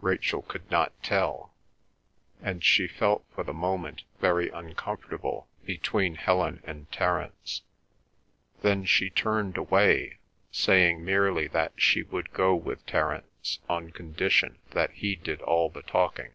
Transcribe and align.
Rachel 0.00 0.42
could 0.42 0.70
not 0.70 0.92
tell, 1.02 1.52
and 2.40 2.62
she 2.62 2.86
felt 2.86 3.24
for 3.34 3.42
the 3.42 3.52
moment 3.52 4.04
very 4.20 4.48
uncomfortable 4.48 5.48
between 5.64 6.14
Helen 6.14 6.62
and 6.64 6.86
Terence. 6.92 7.62
Then 8.62 8.84
she 8.84 9.10
turned 9.10 9.56
away, 9.56 10.18
saying 10.52 11.04
merely 11.04 11.48
that 11.48 11.72
she 11.74 12.04
would 12.04 12.32
go 12.32 12.54
with 12.54 12.86
Terence, 12.86 13.58
on 13.68 13.90
condition 13.90 14.60
that 14.70 14.92
he 14.92 15.16
did 15.16 15.40
all 15.42 15.68
the 15.68 15.82
talking. 15.82 16.34